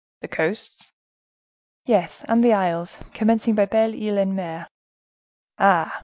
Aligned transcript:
"The 0.21 0.27
coasts?" 0.27 0.93
"Yes, 1.85 2.23
and 2.27 2.43
the 2.43 2.53
isles; 2.53 2.97
commencing 3.13 3.53
by 3.53 3.65
Belle 3.67 3.93
Ile 3.93 4.17
en 4.17 4.33
Mer." 4.35 4.65
"Ah! 5.59 5.99